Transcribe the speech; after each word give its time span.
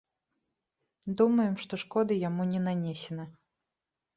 Думаем, 1.19 1.53
што 1.65 1.73
шкоды 1.83 2.13
яму 2.27 2.43
не 2.55 2.59
нанесена. 2.69 3.23